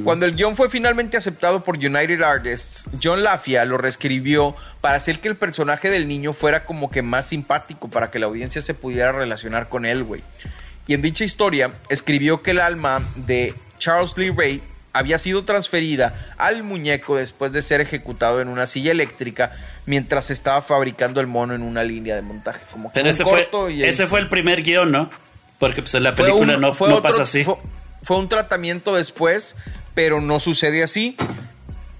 [0.05, 5.19] Cuando el guion fue finalmente aceptado por United Artists, John Lafia lo reescribió para hacer
[5.19, 8.75] que el personaje del niño fuera como que más simpático, para que la audiencia se
[8.75, 10.23] pudiera relacionar con él, güey.
[10.87, 16.15] Y en dicha historia escribió que el alma de Charles Lee Ray había sido transferida
[16.39, 19.53] al muñeco después de ser ejecutado en una silla eléctrica
[19.87, 22.61] mientras se estaba fabricando el mono en una línea de montaje.
[22.71, 23.49] Como que Pero ese fue,
[23.83, 25.11] ese fue el primer guion, ¿no?
[25.59, 27.45] Porque pues en la película un- no, otro- pasa así.
[27.45, 27.57] Fue,
[28.03, 29.57] fue un tratamiento después,
[29.95, 31.17] pero no sucede así.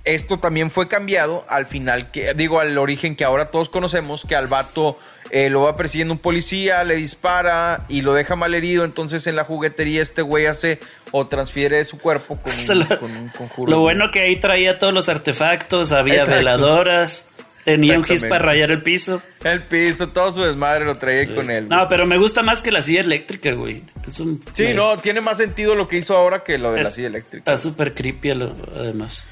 [0.05, 4.35] Esto también fue cambiado al final, que digo, al origen que ahora todos conocemos, que
[4.35, 4.99] al vato
[5.35, 9.35] eh, lo va persiguiendo un policía, le dispara y lo deja mal herido, entonces en
[9.35, 10.79] la juguetería este güey hace
[11.11, 13.71] o transfiere su cuerpo con, un, lo, con un conjuro.
[13.73, 16.37] lo bueno que ahí traía todos los artefactos, había Exacto.
[16.37, 17.29] veladoras,
[17.65, 19.23] tenía un gis para rayar el piso.
[19.45, 21.67] El piso, todo su desmadre lo traía con él.
[21.67, 21.79] güey.
[21.79, 23.83] No, pero me gusta más que la silla eléctrica, güey.
[24.07, 27.07] Sí, me- no, tiene más sentido lo que hizo ahora que lo de la silla
[27.07, 27.39] eléctrica.
[27.39, 29.25] Está súper creepy lo- además.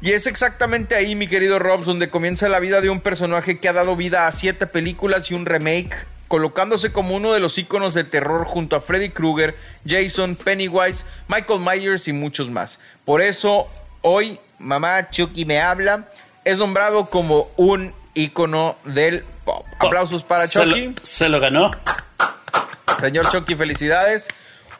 [0.00, 3.68] Y es exactamente ahí, mi querido Robs, donde comienza la vida de un personaje que
[3.68, 7.94] ha dado vida a siete películas y un remake, colocándose como uno de los íconos
[7.94, 12.80] de terror junto a Freddy Krueger, Jason, Pennywise, Michael Myers y muchos más.
[13.04, 13.66] Por eso,
[14.02, 16.08] hoy, mamá Chucky me habla,
[16.44, 19.66] es nombrado como un ícono del pop.
[19.80, 20.94] Aplausos para Se lo- Chucky.
[21.02, 21.70] Se lo ganó.
[23.00, 24.28] Señor Chucky, felicidades.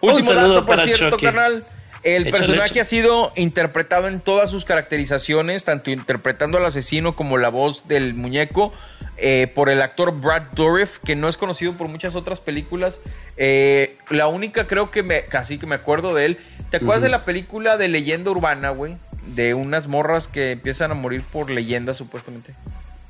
[0.01, 1.27] Último dato, por cierto, Chucky.
[1.27, 1.65] carnal.
[2.05, 2.81] El Échale, personaje échale.
[2.81, 8.15] ha sido interpretado en todas sus caracterizaciones, tanto interpretando al asesino como la voz del
[8.15, 8.73] muñeco,
[9.17, 13.01] eh, por el actor Brad Dourif, que no es conocido por muchas otras películas.
[13.37, 16.39] Eh, la única creo que me, casi que me acuerdo de él.
[16.71, 18.97] ¿Te acuerdas de la película de leyenda urbana, güey?
[19.35, 22.55] De unas morras que empiezan a morir por leyenda, supuestamente.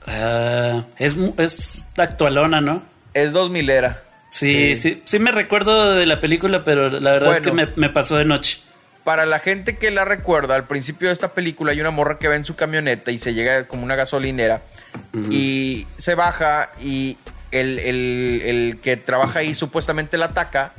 [0.07, 2.83] Ah, es, es actualona, ¿no?
[3.13, 4.03] Es 2000 era.
[4.31, 7.43] Sí, sí, sí, me recuerdo de la película, pero la verdad Bueno.
[7.45, 8.59] que me, me pasó de noche.
[9.09, 12.29] Para la gente que la recuerda, al principio de esta película hay una morra que
[12.29, 14.61] va en su camioneta y se llega como una gasolinera
[15.31, 17.17] y se baja y
[17.51, 20.73] el, el- el que trabaja ahí supuestamente la ataca,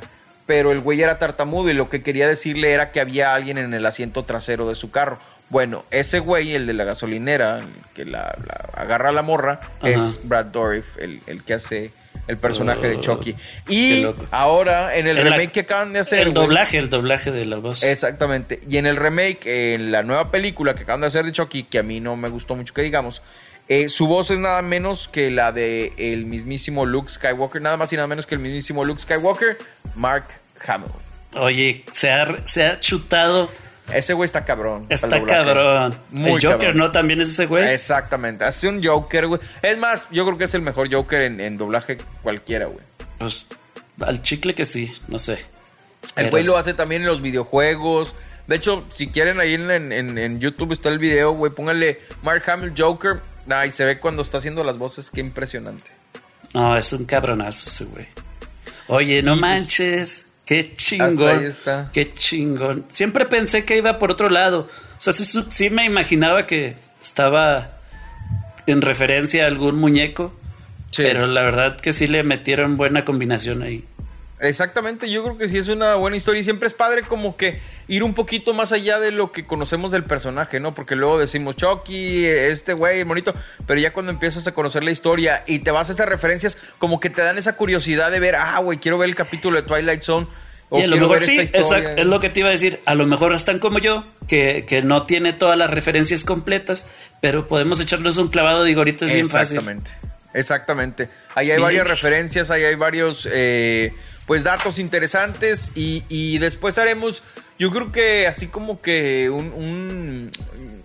[0.46, 3.74] pero el güey era tartamudo y lo que quería decirle era que había alguien en
[3.74, 5.18] el asiento trasero de su carro.
[5.50, 9.60] Bueno, ese güey, el de la gasolinera, el que la, la- agarra a la morra,
[9.80, 9.89] Ajá.
[9.89, 11.92] es Brad Dourif, el, el que hace
[12.28, 13.36] el personaje de Chucky.
[13.67, 16.28] Y ahora en el, remake que acaban de hacer...
[16.28, 17.82] El doblaje, el doblaje de la voz.
[17.82, 18.62] Exactamente.
[18.69, 21.80] Y en el remake, en la nueva película que acaban de hacer de Chucky, que
[21.80, 23.24] a mí no me gustó mucho que digamos,
[23.67, 27.91] eh, su voz es nada menos que la de el mismísimo Luke Skywalker, nada más
[27.93, 29.58] y nada menos que el mismísimo Luke Skywalker,
[29.95, 30.26] Mark
[30.67, 30.91] Hamill.
[31.36, 33.50] Oye, se ha, se ha chutado.
[33.93, 34.86] Ese güey está cabrón.
[34.89, 35.95] Está cabrón.
[36.12, 36.78] Muy el Joker, cabrón.
[36.78, 36.91] ¿no?
[36.91, 37.67] También es ese güey.
[37.73, 38.45] Exactamente.
[38.45, 39.41] Hace un Joker, güey.
[39.62, 42.84] Es más, yo creo que es el mejor Joker en, en doblaje cualquiera, güey.
[43.17, 43.45] Pues
[44.02, 45.39] al chicle que sí, no sé.
[46.15, 48.15] El güey lo hace también en los videojuegos.
[48.47, 52.43] De hecho, si quieren ahí en, en- en YouTube está el video, güey, pónganle Mark
[52.49, 53.19] Hamill Joker.
[53.45, 55.91] Nah, y se ve cuando está haciendo las voces, qué impresionante.
[56.54, 58.08] No, es un cabronazo ese güey.
[58.88, 61.39] Oye, no Y, pues, Qué hasta chingón.
[61.39, 61.89] ahí está.
[61.93, 62.85] Qué chingón.
[62.89, 64.62] Siempre pensé que iba por otro lado.
[64.97, 67.67] O sea, sí, sí- sí me imaginaba que estaba
[68.65, 70.33] en referencia a algún muñeco.
[70.91, 71.03] Sí.
[71.03, 73.85] Pero la verdad que sí le metieron buena combinación ahí.
[74.41, 77.60] Exactamente, yo creo que sí es una buena historia y siempre es padre como que
[77.89, 80.73] ir un poquito más allá de lo que conocemos del personaje, ¿no?
[80.73, 83.34] Porque luego decimos Chucky, este güey, bonito,
[83.67, 87.02] pero ya cuando empiezas a conocer la historia y te vas a esas referencias, como
[87.02, 90.04] que te dan esa curiosidad de ver, ah, güey, quiero ver el capítulo de Twilight
[90.04, 90.28] Zone
[90.69, 92.80] o y a lo mejor sí, es lo que te iba a decir.
[92.86, 96.88] A lo mejor están como yo, que, que no tiene todas las referencias completas,
[97.21, 98.63] pero podemos echarnos un clavado.
[98.63, 99.58] Digo, ahorita es bien fácil.
[99.58, 99.91] Exactamente.
[100.34, 101.10] Exactamente.
[101.34, 103.93] Ahí hay varias referencias, ahí hay varios eh,
[104.30, 107.24] pues datos interesantes y, y después haremos,
[107.58, 110.32] yo creo que así como que un, un,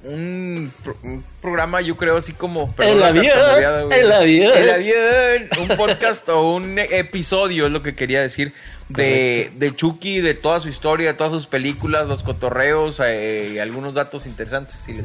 [0.03, 2.75] un pro- un programa, yo creo así como...
[2.75, 4.53] perdón El la avión, el avión.
[4.57, 8.55] El avión, un podcast o un episodio es lo que quería decir
[8.89, 13.59] de, de Chucky, de toda su historia, de todas sus películas, los cotorreos, eh, y
[13.59, 14.75] algunos datos interesantes.
[14.75, 14.97] Sí.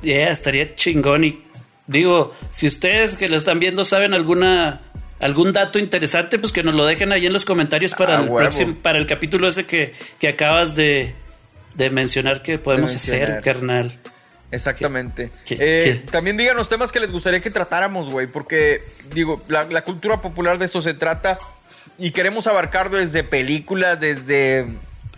[0.00, 1.24] Yeah, estaría chingón.
[1.24, 1.42] Y
[1.86, 4.80] digo, si ustedes que lo están viendo saben alguna
[5.20, 8.28] algún dato interesante, pues que nos lo dejen ahí en los comentarios para Ah, el
[8.28, 11.14] próximo, para el capítulo ese que, que acabas de,
[11.74, 13.30] de mencionar que podemos mencionar.
[13.30, 13.98] hacer, carnal.
[14.50, 15.30] Exactamente.
[15.46, 16.10] ¿Qué- Eh, qué?
[16.10, 18.82] También díganos temas que les gustaría que tratáramos, güey, porque,
[19.14, 21.38] digo, la, la cultura popular de eso se trata
[21.98, 24.66] y queremos abarcar desde películas, desde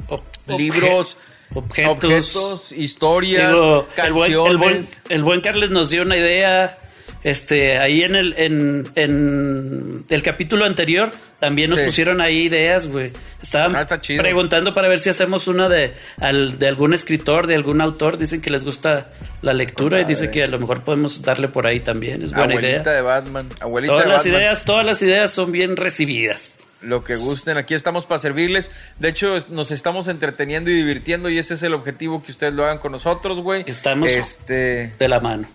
[0.08, 0.22] Ob-
[0.58, 1.16] libros,
[1.54, 2.36] obje- objetos.
[2.36, 4.50] objetos, historias, Digo, el, buen, canciones.
[4.50, 6.78] el, buen, el buen Carles nos dio una idea.
[7.24, 11.84] Este, ahí en el, en, en el capítulo anterior también nos Sí.
[11.86, 13.12] pusieron ahí ideas, güey.
[13.40, 13.86] Estaban Ah,
[14.18, 18.18] preguntando para ver si hacemos una de, al- de algún escritor, de algún autor.
[18.18, 19.08] Dicen que les gusta
[19.40, 22.22] la lectura y dice que a lo mejor podemos darle por ahí también.
[22.22, 22.92] Es buena Abuelita idea.
[22.92, 23.48] de Batman.
[23.60, 24.40] Abuelita Todas de las Batman.
[24.40, 26.58] ideas, todas las ideas son bien recibidas.
[26.80, 28.72] Lo que gusten, aquí estamos para servirles.
[28.98, 32.64] De hecho, nos estamos entreteniendo y divirtiendo y ese es el objetivo que ustedes lo
[32.64, 33.62] hagan con nosotros, güey.
[33.66, 35.46] Estamos- Este, De la mano.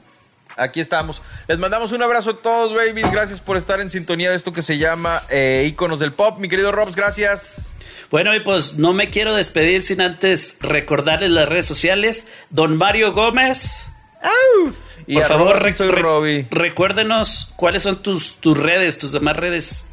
[0.58, 1.22] Aquí estamos.
[1.48, 3.10] Les mandamos un abrazo a todos, babies.
[3.12, 6.40] Gracias por estar en sintonía de esto que se llama eh, Íconos del Pop.
[6.40, 7.76] Mi querido Robs, gracias.
[8.12, 12.28] Bueno, y pues no me quiero despedir sin antes recordarles las redes sociales.
[12.50, 13.90] Don Mario Gómez.
[15.06, 16.48] Y por favor, rec- soy Robbie.
[16.52, 19.86] recuérdenos cuáles son tus, tus redes, tus demás redes.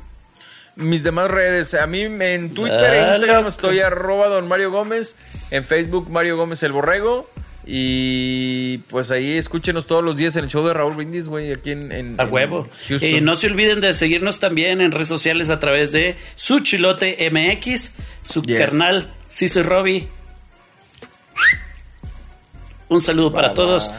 [0.77, 1.74] Mis demás redes.
[1.74, 3.48] A mí en Twitter e Ah, Instagram loco.
[3.50, 5.16] estoy arroba don Mario Gómez.
[5.53, 7.31] En Facebook Mario Gómez el Borrego.
[7.66, 11.70] Y pues ahí escúchenos todos los días en el show de Raúl Brindis, güey, aquí
[11.72, 12.68] en, en- A en huevo.
[13.00, 17.16] Y no se olviden de seguirnos también en redes sociales a través de su chilote
[17.31, 18.59] MX, su Yes.
[18.59, 20.09] carnal, soy Robbie.
[22.88, 23.90] Un saludo para todos.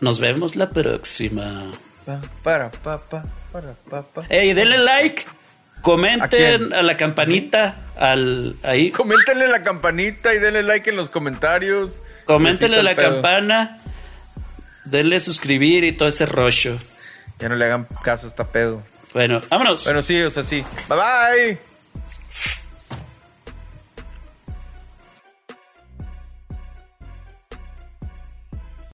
[0.00, 1.72] Nos vemos la próxima.
[2.06, 4.24] Pa, para, pa, pa, para, pa, pa.
[4.28, 10.62] Ey, denle like, ¿A comenten a, la campanita, al ahí, Coméntenle la campanita y denle
[10.62, 12.02] like en los comentarios.
[12.28, 13.14] Coméntenle la pedo.
[13.14, 13.78] campana,
[14.84, 16.78] denle suscribir y todo ese rollo.
[17.38, 18.82] Ya no le hagan caso a esta pedo.
[19.14, 19.84] Bueno, vámonos.
[19.84, 20.64] Bueno, sí, o sea, sí.
[20.88, 21.67] Bye bye.